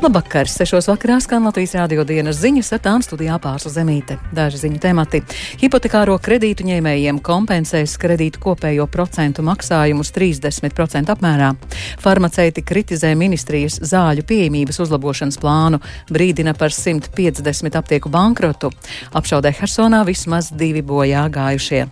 [0.00, 0.48] Labvakar!
[0.48, 4.16] Sešos vakarā skan Latvijas rādio dienas ziņas ar tām studijā pārsla zemīte.
[4.32, 5.20] Daži ziņu temati.
[5.60, 11.52] Hipotekāro kredītu ņēmējiem kompensēs kredītu kopējo procentu maksājumus 30% apmērā.
[12.00, 18.72] Farmaceiti kritizē ministrijas zāļu pieejamības uzlabošanas plānu, brīdina par 150 aptieku bankrotu.
[19.12, 21.90] Apšaudē Hersonā vismaz divi bojā gājušie.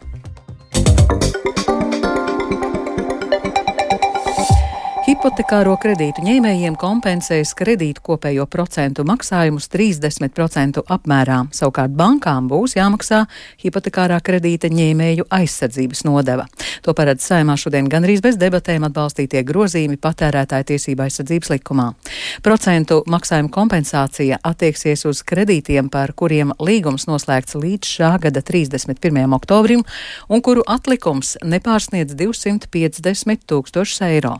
[5.19, 11.41] Hipotekāro kredītu ņēmējiem kompensēs kredītu kopējo procentu maksājumus 30% apmērā.
[11.59, 13.25] Savukārt bankām būs jāmaksā
[13.59, 16.47] hipotekārā kredīta ņēmēju aizsardzības nodeva.
[16.87, 21.91] To paredz saimā šodien gandrīz bez debatēm atbalstītie grozījumi patērētāja tiesība aizsardzības likumā.
[22.47, 29.35] Procentu maksājuma kompensācija attieksies uz kredītiem, par kuriem līgums noslēgts līdz šā gada 31.
[29.35, 29.83] oktobrim
[30.31, 34.39] un kuru atlikums nepārsniedz 250 tūkstošus eiro.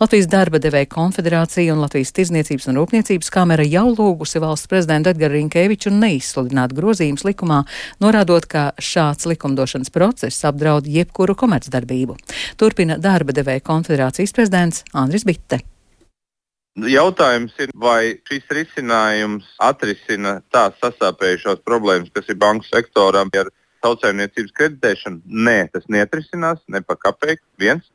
[0.00, 5.38] Latvijas darba devēja konfederācija un Latvijas tirzniecības un rūpniecības kamera jau lūgusi valsts prezidentu Edgaru
[5.38, 7.62] Rinkeviču neizsludināt grozījumus likumā,
[8.04, 12.18] norādot, ka šāds likumdošanas process apdraud jebkuru komercdarbību.
[12.60, 15.64] Turpina darba devēja konfederācijas prezidents Andris Bitte.
[16.74, 23.52] Jautājums ir, vai šis risinājums atrisina tās sasāpējušās problēmas, kas ir banku sektoram ar
[23.86, 25.20] tautsājumniecības kreditēšanu?
[25.46, 27.44] Nē, tas neatrisinās ne pa kapeiku.
[27.62, 27.86] Viens.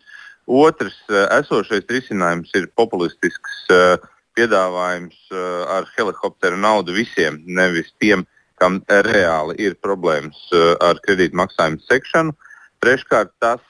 [0.49, 4.01] Otrs eh, esošais risinājums ir populistisks eh,
[4.37, 5.41] piedāvājums eh,
[5.77, 8.25] ar helikoptera naudu visiem, nevis tiem,
[8.59, 10.39] kam reāli ir problēmas
[10.83, 12.33] ar kredītmaksājumu sekšanu.
[12.83, 13.61] Treškārt, tas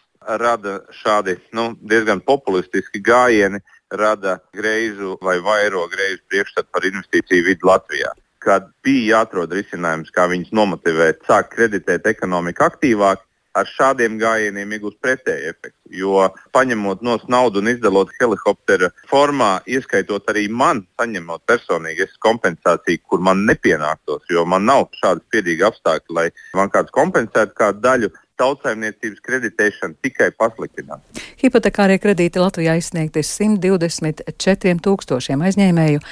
[0.42, 3.60] rada šādi nu, diezgan populistiski gājieni,
[3.94, 8.16] rada greizu vai vairo greizu priekšstatu par investīciju vidi Latvijā.
[8.42, 13.22] Kad bija jāatrod risinājums, kā viņus nomotivēt, sākt kreditēt ekonomiku aktīvāk,
[13.58, 15.78] ar šādiem gājieniem iegūst pretēju efektu.
[16.00, 23.24] Jo paņemot no naudu un izdalot helikoptera formā, ieskaitot arī man, saņemot personīgi kompensāciju, kur
[23.26, 29.24] man nepienāktos, jo man nav šādi spiedīgi apstākļi, lai man kāds kompensētu kādu daļu tautsājumniecības
[29.26, 31.04] kreditēšana tikai pasliktinās.
[31.42, 36.04] Hipotekārie kredīti Latvijā izsniegti 124 tūkstošiem aizņēmēju,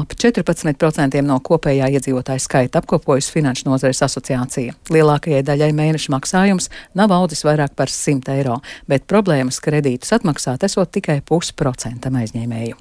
[0.00, 4.76] ap 14% no kopējā iedzīvotāja skaita apkopojas Finanšu nozares asociācija.
[4.94, 8.58] Lielākajai daļai mēneša maksājums nav audzis vairāk par 100 eiro,
[8.90, 12.80] bet problēmas kredītus atmaksāt esot tikai pusprocentam aizņēmēju.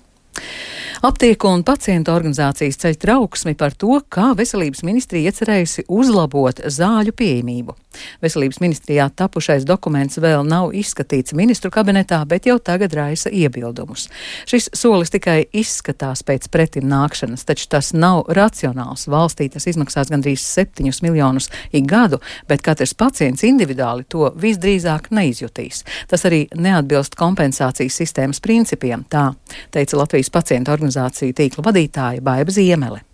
[1.04, 7.76] Aptieku un pacientu organizācijas ceļ trauksmi par to, kā veselības ministrija iecerējusi uzlabot zāļu pieejamību.
[8.24, 14.10] Veselības ministrijā tapušais dokuments vēl nav izskatīts ministru kabinetā, bet jau tagad raisa iebildumus.
[14.50, 19.08] Šis solis tikai izskatās pēc pretim nākšanas, taču tas nav racionāls.
[19.12, 25.84] Valstī tas izmaksās gandrīz 7 miljonus ik gadu, bet katrs pacients individuāli to visdrīzāk neizjutīs.
[26.12, 29.32] Tas arī neatbilst kompensācijas sistēmas principiem, tā
[29.74, 33.13] teica Latvijas pacientu organizāciju tīkla vadītāja Baiba Ziemele.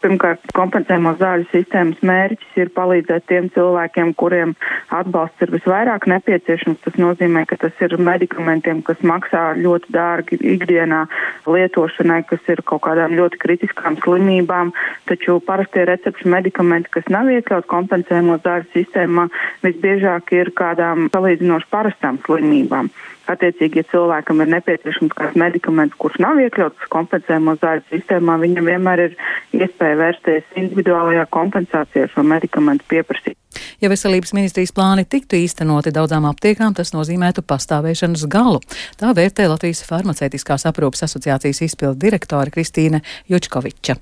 [0.00, 4.54] Pirmkārt, kompensējamo zāļu sistēmas mērķis ir palīdzēt tiem cilvēkiem, kuriem
[4.96, 6.78] atbalsts ir visvairāk nepieciešams.
[6.86, 11.02] Tas nozīmē, ka tas ir medikamentiem, kas maksā ļoti dārgi ikdienā
[11.44, 14.72] lietošanai, kas ir kaut kādām ļoti kritiskām slimībām.
[15.10, 19.28] Taču parastie recepšu medikamenti, kas nav iekļauts kompensējamo zāļu sistēmā,
[19.66, 22.88] visbiežāk ir kādām salīdzinoši parastām slimībām.
[23.30, 29.04] Attiecīgi, ja cilvēkam ir nepieciešams kāds medikaments, kurš nav iekļauts kompensējamo zāļu sistēmā, viņam vienmēr
[29.04, 29.16] ir
[29.54, 33.38] iespēja vērsties individuālajā kompensācijā šo medikamentu pieprasīt.
[33.82, 38.60] Ja veselības ministrijas plāni tiktu īstenoti daudzām aptiekām, tas nozīmētu pastāvēšanas galu.
[39.00, 44.00] Tā vērtē Latvijas farmaceitiskās aprūpas asociācijas izpildu direktore Kristīne Jučkoviča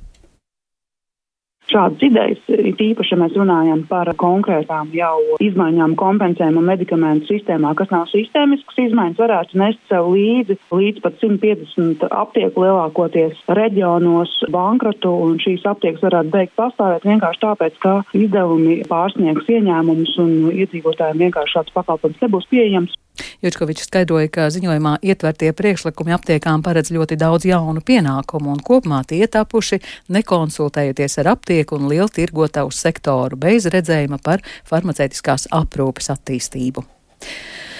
[1.72, 7.92] šādas idejas, it īpaši, ja mēs runājam par konkrētām jau izmaiņām kompensējumu medikamentu sistēmā, kas
[7.92, 15.36] nav sistēmiskas izmaiņas, varētu nest sev līdzi līdz pat 150 aptieku lielākoties reģionos bankrotu, un
[15.42, 21.76] šīs aptiekas varētu beigt pastāvēt vienkārši tāpēc, ka izdevumi pārsniegs ieņēmumus un iedzīvotājiem vienkārši šāds
[21.76, 22.96] pakalpojums nebūs pieejams.
[23.38, 29.20] Jučkovičs skaidroja, ka ziņojumā ietvertie priekšlikumi aptiekām paredz ļoti daudz jaunu pienākumu un kopumā tie
[29.30, 29.78] tapuši
[30.10, 36.82] nekonsultējoties ar aptieku un lielu tirgotavu sektoru bez redzējuma par farmaceitiskās aprūpes attīstību.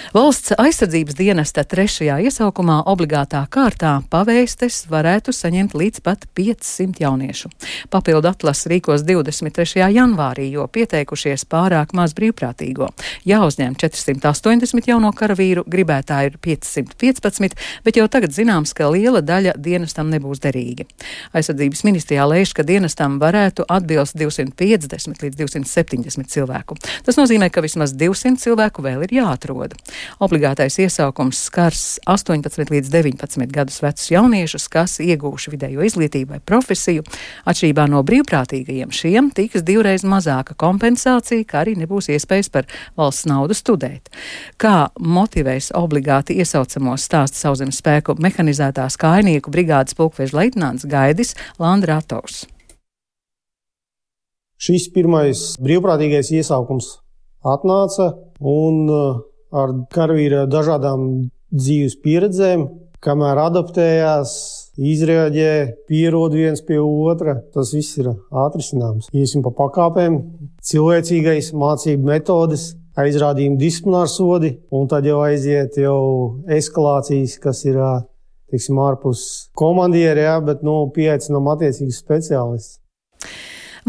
[0.09, 7.51] Valsts aizsardzības dienesta trešajā iesaukumā obligātā kārtā pavēstes varētu saņemt līdz pat 500 jauniešu.
[7.93, 9.83] Papildu atlases rīkos 23.
[9.93, 12.87] janvārī, jo pieteikušies pārāk maz brīvprātīgo.
[13.29, 17.53] Jāuzņem 480 jauno karavīru, gribētāji ir 515,
[17.85, 20.87] bet jau tagad zināms, ka liela daļa dienestam nebūs derīgi.
[21.37, 26.81] Aizsardzības ministrijā lēš, ka dienestam varētu atbilst 250 līdz 270 cilvēku.
[27.05, 29.77] Tas nozīmē, ka vismaz 200 cilvēku vēl ir jāatrod.
[30.23, 37.05] Obligātais iesaukums skars 18 līdz 19 gadus vecus jauniešus, kas iegūši vidējo izglītību vai profesiju.
[37.49, 42.69] Atšķirībā no brīvprātīgajiem šiem tiks divreiz mazāka kompensācija, kā arī nebūs iespējas par
[42.99, 44.11] valsts naudu studēt.
[44.61, 52.45] Kā motivēs obligāti iesaucamos stāsta sauszemes spēku mehanizētās kainieku brigādes pulkveža leitnants Gaidis Landratovs.
[54.59, 56.97] Šis pirmais brīvprātīgais iesaukums
[57.47, 58.09] atnāca
[58.43, 59.21] un uh,
[59.55, 62.65] ar karavīra dažādām dzīves pieredzēm,
[63.03, 64.33] kamēr adaptējās,
[64.79, 65.53] izrēģē,
[65.89, 67.39] pierod viens pie otra.
[67.53, 69.09] Tas viss ir atrisināms.
[69.15, 70.19] Iesim pa pakāpēm,
[70.69, 75.99] cilvēcīgais mācību metodes, aizrādījumi disciplināri sodi, un tad jau aiziet jau
[76.51, 77.79] eskalācijas, kas ir
[78.49, 79.21] teiksim, ārpus
[79.57, 82.79] komandieri, jā, bet nu, pieaicinām attiecīgus speciālistus.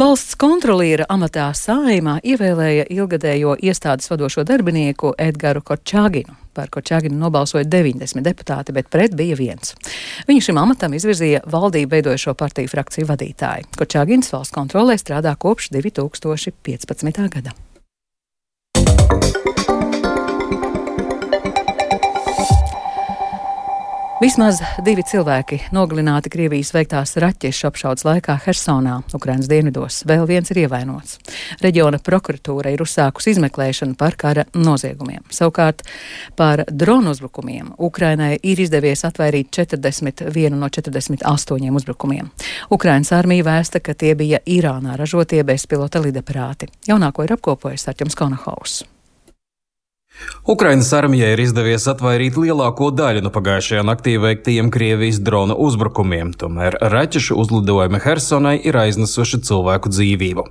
[0.00, 6.38] Valsts kontroliera amatā saimā ievēlēja ilgadējo iestādes vadošo darbinieku Edgaru Korčāginu.
[6.56, 9.74] Par Korčāginu nobalsoja 90 deputāti, bet pret bija viens.
[10.30, 13.68] Viņu šim amatam izvirzīja valdību veidojošo partiju frakciju vadītāji.
[13.76, 17.28] Korčāgins valsts kontrolē strādā kopš 2015.
[17.36, 17.52] gada.
[24.20, 30.02] Vismaz divi cilvēki nogalināti Krievijas veiktās raķešu apšaudas laikā Hersonā, Ukrainas dienvidos.
[30.04, 31.16] Vēl viens ir ievainots.
[31.64, 35.24] Reģiona prokuratūra ir uzsākusi izmeklēšanu par kara noziegumiem.
[35.32, 35.86] Savukārt
[36.36, 42.28] par dronu uzbrukumiem Ukrainai ir izdevies atvairīt 41 no 48 uzbrukumiem.
[42.68, 46.68] Ukrainas armija vēsta, ka tie bija Irānā ražotie bezpilota lidaparāti.
[46.92, 48.82] Jaunāko ir apkopojis Arķems Konahaus.
[50.50, 56.74] Ukrainas armijai ir izdevies atvairīt lielāko daļu no pagājušajā naktī veiktajiem Krievijas drona uzbrukumiem, tomēr
[56.90, 60.44] raķešu uzlidojumi Hersonai ir aiznesuši cilvēku dzīvību.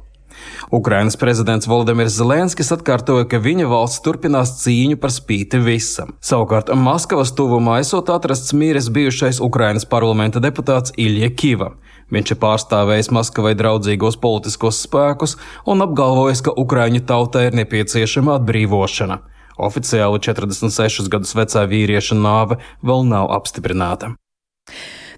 [0.72, 6.14] Ukrainas prezidents Valdemirs Zelenskis atkārtoja, ka viņa valsts turpinās cīņu par spīti visam.
[6.24, 11.74] Savukārt Maskavas tuvumā esot atrasts mīres bijušais Ukrainas parlamenta deputāts Ilja Kiva.
[12.14, 15.36] Viņš ir pārstāvējis Maskavai draudzīgos politiskos spēkus
[15.68, 19.20] un apgalvojis, ka Ukraiņu tautai ir nepieciešama atbrīvošana.
[19.60, 24.14] Oficiāli 46 gadus vecā vīrieša nāve vēl nav apstiprināta.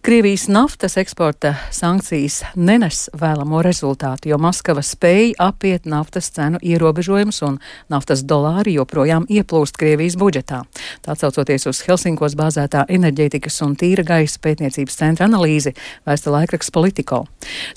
[0.02, 7.60] Krievijas naftas eksporta sankcijas nenes vēlamo rezultātu, jo Maskava spēja apiet naftas cenu ierobežojumus un
[7.94, 10.64] naftas dolāri joprojām ieplūst Krievijas budžetā.
[11.06, 15.76] Tā atsaucoties uz Helsinkos bāzētā enerģētikas un tīra gaisa pētniecības centra analīzi,
[16.10, 17.22] vēsta laikraksts Politico.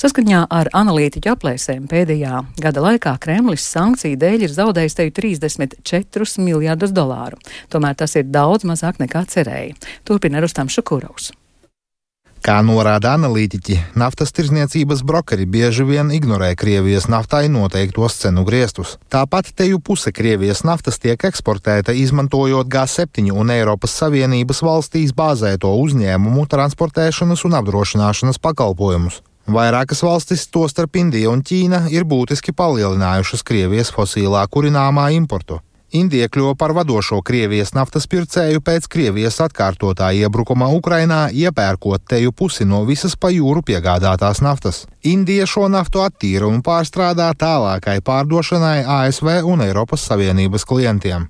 [0.01, 6.97] Saskaņā ar analītiķu aplēsēm pēdējā gada laikā Kremlis sankciju dēļ ir zaudējis teju 34 miljārdus
[6.97, 7.37] dolāru.
[7.69, 9.77] Tomēr tas ir daudz mazāk nekā cerēja.
[10.09, 11.35] Turpina Rustam Šukurovs.
[12.45, 18.99] Kā norāda analītiķi, naftas tirzniecības brokeri bieži vien ignorē Krievijas naftai noteiktos cenu griestus.
[19.09, 26.45] Tāpat teju puse Krievijas naftas tiek eksportēta izmantojot G7 un Eiropas Savienības valstīs bāzēto uzņēmumu
[26.53, 29.23] transportēšanas un apdrošināšanas pakalpojumus.
[29.49, 35.65] Vairākas valstis, tostarp Indija un Ķīna, ir būtiski palielinājušas Krievijas fosilā kurināmā importu.
[35.95, 42.67] Indija kļuva par vadošo Krievijas naftas pircēju pēc Krievijas atkārtotā iebrukuma Ukrainā, iepērkot teju pusi
[42.67, 44.81] no visas pa jūru piegādātās naftas.
[45.07, 51.29] Indija šo naftu attīra un pārstrādā tālākai pārdošanai ASV un Eiropas Savienības klientiem.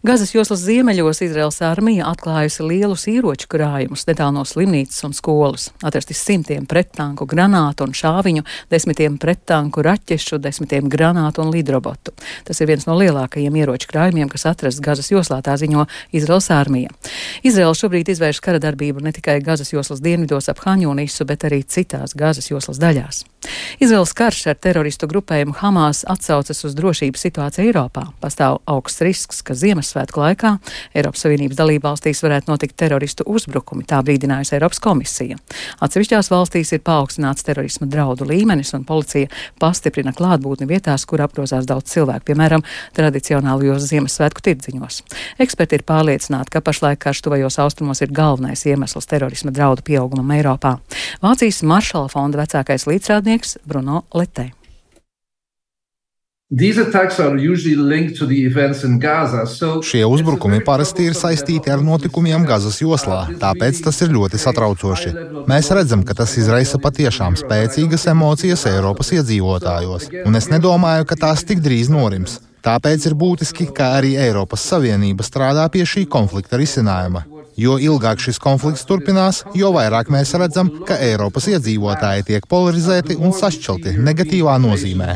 [0.00, 5.66] Gazas joslas ziemeļos Izraels armija atklājusi lielus ieroču krājumus netālu no slimnīcas un skolas.
[5.84, 12.14] Atrasti simtiem prettanku granātu un šāviņu, desmitiem prettanku raķešu, desmitiem granātu un lidrobotu.
[12.48, 15.84] Tas ir viens no lielākajiem ieroču krājumiem, kas atrasts Gazas joslā, tā ziņo
[16.16, 16.96] Izraels armija.
[17.44, 22.16] Izraela šobrīd izvērš kara darbību ne tikai Gazas joslas dienvidos ap Haņonisu, bet arī citās
[22.16, 23.26] Gazas joslas daļās.
[23.80, 28.06] Izraels karš ar teroristu grupējumu Hamas atsaucas uz drošības situāciju Eiropā.
[28.20, 29.56] Pastāv augsts risks, ka
[29.90, 30.50] Ziemassvētku laikā
[30.94, 35.38] Eiropas Savienības dalībvalstīs varētu notikt teroristu uzbrukumi, tā brīdinājusi Eiropas komisija.
[35.82, 39.30] Atsevišķās valstīs ir paaugstināts terorisma draudu līmenis, un policija
[39.60, 45.02] pastiprina klātbūtni vietās, kur apgrozās daudz cilvēku, piemēram, tradicionālajos Ziemassvētku tirdziņos.
[45.42, 50.78] Eksperti ir pārliecināti, ka pašlaik karš tuvajos austrumos ir galvenais iemesls terorisma draudu pieaugumam Eiropā.
[51.24, 54.50] Vācijas Maršala fonda vecākais līdzstrādnieks Bruno Letē.
[59.86, 65.12] Šie uzbrukumi parasti ir saistīti ar notikumiem Gazas joslā, tāpēc tas ir ļoti satraucoši.
[65.46, 71.46] Mēs redzam, ka tas izraisa patiešām spēcīgas emocijas Eiropas iedzīvotājos, un es nedomāju, ka tās
[71.46, 72.40] tik drīz norims.
[72.66, 77.29] Tāpēc ir būtiski, ka arī Eiropas Savienība strādā pie šī konflikta risinājuma.
[77.58, 83.34] Jo ilgāk šis konflikts turpinās, jo vairāk mēs redzam, ka Eiropas iedzīvotāji tiek polarizēti un
[83.36, 85.08] sašķelti negatīvā nozīmē.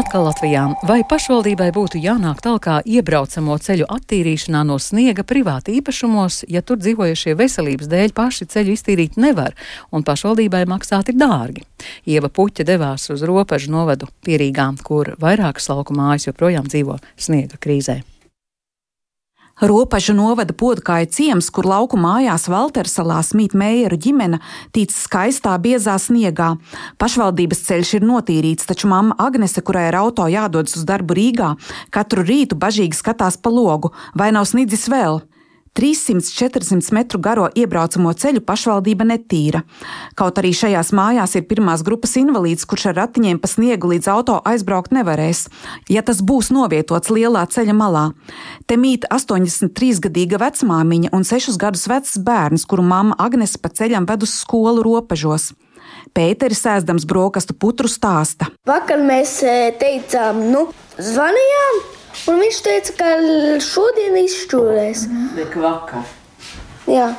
[0.00, 0.62] Atkal Latvijā.
[0.86, 7.34] Vai pašvaldībai būtu jānāk tālāk iebraucamo ceļu attīrīšanā no sniega privāti īpašumos, ja tur dzīvojušie
[7.36, 9.56] veselības dēļ paši ceļu iztīrīt nevar,
[9.92, 11.66] un pašvaldībai maksāt ir dārgi?
[12.08, 18.00] Ieva Puķa devās uz robežu novadu Pierīgām, kur vairākas lauku mājas joprojām dzīvo sniega krīzē.
[19.60, 24.38] Ropažu novada podkāja ciems, kur lauku mājās Valtersalā smīt mējeru ģimene,
[24.72, 26.54] tīc skaistā biezā sniegā.
[26.96, 31.50] Pašvaldības ceļš ir notīrīts, taču mamma Agnese, kurai ar auto jādodas uz darbu Rīgā,
[31.92, 35.20] katru rītu bažīgi skatās pa logu, vai nav snidzis vēl.
[35.78, 39.62] 300-400 metru garo iebraucamo ceļu pašvaldība netīra.
[40.18, 44.40] Kaut arī šajās mājās ir pirmās grupas invalīds, kurš ar ratiņiem pa sniegu līdz auto
[44.50, 45.46] aizbraukt nevarēs,
[45.92, 48.04] ja tas būs novietots lielā ceļa malā.
[48.66, 54.26] Te mīt 83-gadīga vecmāmiņa un 6 gadus vecs bērns, kuru mamma Agnes pa ceļam ved
[54.26, 55.52] uz skolu robežos.
[56.14, 58.50] Pēteris sēdams brokastu putru stāsta.
[58.66, 60.66] Vakar mēs eh, teicām, nu,
[60.98, 61.82] zvanījām
[62.30, 63.10] Un viņš teica, ka
[63.64, 65.04] šodien izšķūrēs.
[65.36, 66.08] Bet vakar.
[66.90, 67.12] Jā.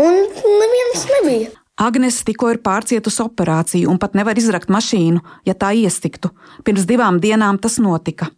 [0.00, 1.52] Un neviens nebija.
[1.76, 6.30] Agnēs tikko ir pārcietusi operāciju un pat nevar izrakt mašīnu, ja tā iestiktu.
[6.64, 8.30] Pirms divām dienām tas notika.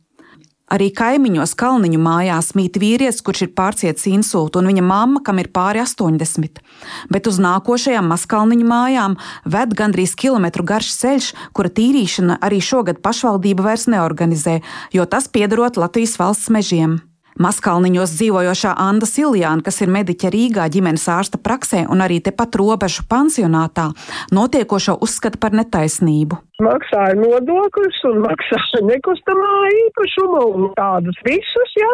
[0.68, 5.48] Arī kaimiņos Kalniņu mājās mīt vīrietis, kurš ir pārcietis insultu, un viņa mamma, kam ir
[5.54, 6.60] pāri 80.
[7.08, 9.16] Bet uz nākošajām Maskalniņu mājām
[9.48, 14.58] ved gandrīz kilometru garš ceļš, kura tīrīšana arī šogad pašvaldība vairs neorganizē,
[14.92, 16.98] jo tas piederot Latvijas valsts mežiem.
[17.38, 23.06] Maskalniņos dzīvojošā Anna Siljāna, kas ir mediķa Rīgā ģimenes ārsta praksē un arī tepat robežu
[23.08, 23.92] pansionātā,
[24.34, 29.50] notiekošo uzskata par netaisnību maksāja nodokļus un maksāja nekustamā
[29.84, 31.90] īpašuma un tādus visus, jā.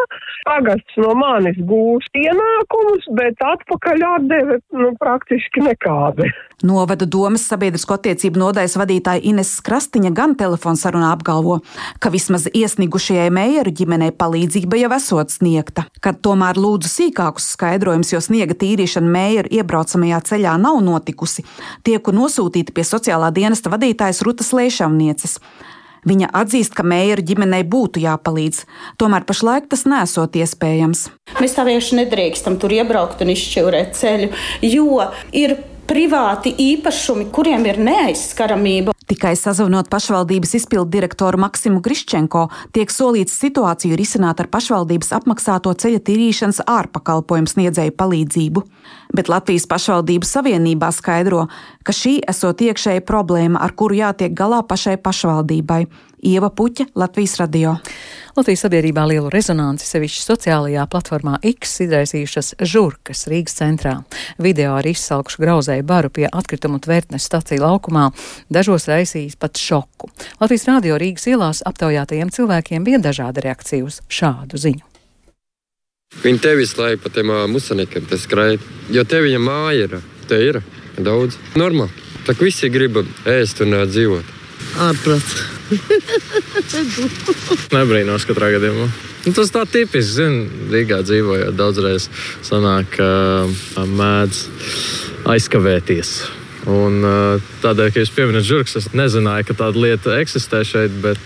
[0.47, 6.31] Pagasts no manis gūs ienākumus, bet atpakaļ atdeve, nu, praktiski nekādi.
[6.65, 11.59] Novada domas sabiedrisko attiecību nodaļas vadītāja Ines Krastiņa gan telefonsarunā apgalvo,
[12.01, 18.23] ka vismaz iesnigušajai mējeru ģimenei palīdzība jau esot sniegta, kad tomēr lūdzu sīkākus skaidrojumus, jo
[18.23, 21.43] sniega tīrīšana mējeru iebraucamajā ceļā nav notikusi,
[21.85, 25.39] tieku nosūtīti pie sociālā dienesta vadītājas Rutas Lēšavnieces.
[26.05, 28.63] Viņa atzīst, ka mēra ģimenei būtu jāpalīdz,
[29.01, 31.07] tomēr pašlaik tas nesot iespējams.
[31.41, 34.29] Mēs tā vienkārši nedrīkstam tur iebraukt un izšķirēt ceļu,
[34.69, 35.57] jo ir
[35.89, 38.94] privāti īpašumi, kuriem ir neaizskaramība.
[39.05, 46.01] Tikai sazvanot pašvaldības izpildu direktoru Maksimu Griščenko, tiek solīts situāciju risināt ar pašvaldības apmaksāto ceļa
[46.07, 48.65] tīrīšanas ārpakalpojumu sniedzēju palīdzību.
[49.15, 51.45] Bet Latvijas pašvaldības savienībā skaidro,
[51.85, 55.85] ka šī esot iekšēja problēma, ar kuru jātiek galā pašai pašvaldībai.
[56.25, 57.77] Ieva Puķa, Latvijas radio.
[58.35, 63.93] Latvijas sabiedrībā lielu rezonanci sevišķi sociālajā platformā X izraisījušas žurkas Rīgas centrā.
[64.43, 68.09] Video ar izsalkušu grauzēju baru pie atkritumu tvērtnes staciju laukumā
[68.51, 70.11] dažos raisījis pat šoku.
[70.43, 74.83] Latvijas radio Rīgas ielās aptaujātajiem cilvēkiem bija dažāda reakcija uz šādu ziņu.
[76.27, 80.63] Viņi te visu laiku pa tiem musaniekiem skraida, jo te viņa māja ir, te ir
[80.99, 81.39] daudz.
[81.55, 82.03] Normāli.
[82.27, 84.39] Tā kā visi grib ēst un dzīvot.
[84.91, 85.54] Ārprāt.
[87.75, 88.87] Nebrīnos katrā gadījumā.
[89.25, 90.35] Nu, tas tā tipiski, zin,
[90.73, 92.09] Rīgā dzīvojot daudzreiz
[92.45, 94.43] sanāk, ka mēdz
[95.33, 96.09] aizkavēties.
[96.69, 97.01] Un,
[97.61, 101.21] tādēļ, ka jūs pieminat žurks, es nezināju, ka tāda lieta eksistē šeit, bet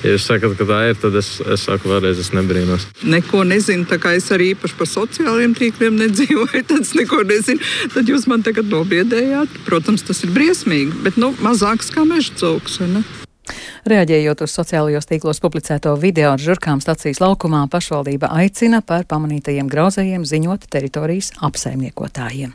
[0.00, 2.86] Ja jūs sakat, ka tā ir, tad es, es saku, vēlreiz, es nebrīnos.
[3.04, 7.60] Neko nezinu, tā kā es arī īpaši par sociālajiem tīkliem nedzīvoju, tad es neko nezinu.
[7.92, 9.60] Tad jūs man tagad nobiedējāt.
[9.68, 12.80] Protams, tas ir briesmīgi, bet nu, mazāks kā meža cūks.
[13.88, 20.26] Reaģējot uz sociālajos tīklos publicēto video ar žurkām stacijas laukumā, pašvaldība aicina par pamanītajiem grauzējiem
[20.28, 22.52] ziņot teritorijas apsaimniekotājiem.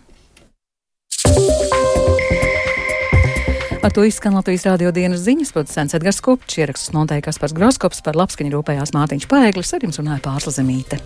[3.86, 8.18] Ar to izskan Latvijas rādio dienas ziņas, producents Edgars Kupčs, ierakstus montēja Kaspars Groskops, par
[8.18, 11.02] labskaņu rūpējās Mārtiņš Paēglis, ar jums runāja Pārsla Zemīte.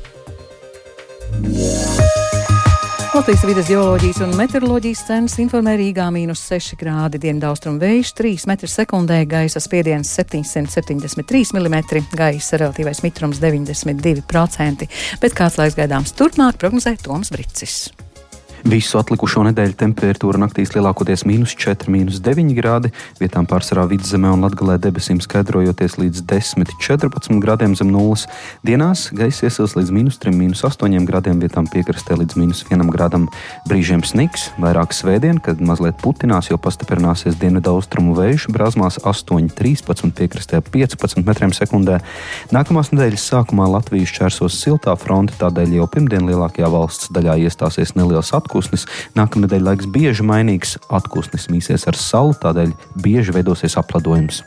[3.20, 9.20] Latvijas vidas geoloģijas un meteoroloģijas centrs informē Rīgā mīnus 6 grādi, dienvidaustrumu vējš 3 m2,
[9.28, 14.88] gaisa spiediens 773 mm, gaisa relatīvais mitrums 92%,
[15.20, 17.90] bet kāds laiks gaidāms turpmāk prognozē Toms Bricis.
[18.68, 24.42] Visu atlikušo nedēļu temperatūra naktīs lielākoties mīnus 4, mīnus 9 grādi, vietām pārsvarā vidzemē un
[24.44, 28.26] latgalē debesīm skaidrojoties līdz 10, 14 grādiem zem nulles.
[28.68, 33.30] Dienās gaisa iesils līdz mīnus 3, mīnus 8 grādiem, vietām piekrastē līdz mīnus 1 grādam.
[33.70, 40.12] Brīžiem sniks, vairāk svētdien, kad mazliet putinās, jo pastiprināsies dienvidu austrumu vējš, brāzmās 8, 13,
[40.20, 42.02] piekrastē 15 metriem sekundē.
[42.52, 48.34] Nākamās nedēļas sākumā Latvijas čērsos siltā fronte, tādēļ jau pirmdien lielākajā valsts daļā iestāsies neliels
[48.36, 48.88] atpūtas atpūsnis.
[49.18, 54.44] Nākamnedēļ laiks bieži mainīgs, atpūsnis mīsies ar salu, tādēļ bieži veidosies apladojums.